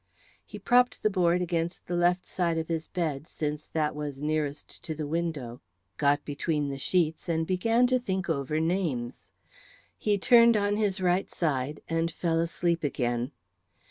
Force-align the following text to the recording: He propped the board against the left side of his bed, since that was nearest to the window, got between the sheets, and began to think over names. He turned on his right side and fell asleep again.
He 0.43 0.57
propped 0.57 1.03
the 1.03 1.11
board 1.11 1.43
against 1.43 1.85
the 1.85 1.93
left 1.95 2.25
side 2.25 2.57
of 2.57 2.69
his 2.69 2.87
bed, 2.87 3.27
since 3.29 3.67
that 3.67 3.95
was 3.95 4.19
nearest 4.19 4.83
to 4.83 4.95
the 4.95 5.05
window, 5.05 5.61
got 5.97 6.25
between 6.25 6.69
the 6.69 6.79
sheets, 6.79 7.29
and 7.29 7.45
began 7.45 7.85
to 7.85 7.99
think 7.99 8.27
over 8.27 8.59
names. 8.59 9.31
He 9.99 10.17
turned 10.17 10.57
on 10.57 10.75
his 10.77 11.01
right 11.01 11.29
side 11.29 11.81
and 11.87 12.09
fell 12.09 12.39
asleep 12.39 12.83
again. 12.83 13.31